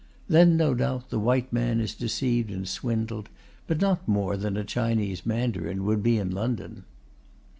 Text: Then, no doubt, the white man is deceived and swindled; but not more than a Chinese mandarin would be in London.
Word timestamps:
Then, 0.27 0.57
no 0.57 0.73
doubt, 0.73 1.11
the 1.11 1.19
white 1.19 1.53
man 1.53 1.79
is 1.79 1.93
deceived 1.93 2.49
and 2.49 2.67
swindled; 2.67 3.29
but 3.67 3.79
not 3.79 4.07
more 4.07 4.35
than 4.35 4.57
a 4.57 4.63
Chinese 4.63 5.27
mandarin 5.27 5.85
would 5.85 6.01
be 6.01 6.17
in 6.17 6.31
London. 6.31 6.85